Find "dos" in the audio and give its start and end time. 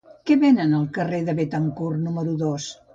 2.47-2.73